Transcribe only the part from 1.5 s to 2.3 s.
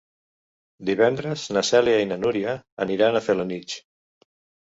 na Cèlia i na